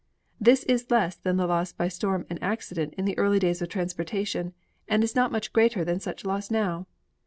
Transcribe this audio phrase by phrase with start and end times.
[0.39, 3.69] This is less than the loss by storm and accident in the earlier days of
[3.69, 4.55] transportation
[4.87, 6.87] and is not much greater than such loss now.